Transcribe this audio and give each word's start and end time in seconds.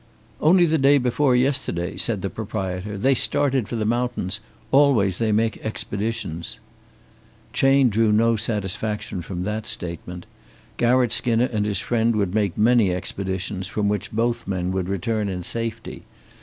"Only 0.41 0.65
the 0.65 0.79
day 0.79 0.97
before 0.97 1.35
yesterday," 1.35 1.95
said 1.95 2.23
the 2.23 2.31
proprietor, 2.31 2.97
"they 2.97 3.13
started 3.13 3.67
for 3.67 3.75
the 3.75 3.85
mountains. 3.85 4.39
Always 4.71 5.19
they 5.19 5.31
make 5.31 5.63
expeditions." 5.63 6.57
Chayne 7.53 7.89
drew 7.89 8.11
no 8.11 8.35
satisfaction 8.35 9.21
from 9.21 9.43
that 9.43 9.67
statement. 9.67 10.25
Garratt 10.77 11.11
Skinner 11.13 11.45
and 11.53 11.67
his 11.67 11.81
friend 11.81 12.15
would 12.15 12.33
make 12.33 12.57
many 12.57 12.91
expeditions 12.91 13.67
from 13.67 13.89
which 13.89 14.11
both 14.11 14.47
men 14.47 14.71
would 14.71 14.89
return 14.89 15.29
in 15.29 15.43
safety. 15.43 16.01